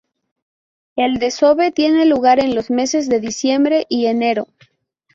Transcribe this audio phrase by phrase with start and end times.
[0.95, 4.47] El desove tiene lugar en los meses de diciembre y enero.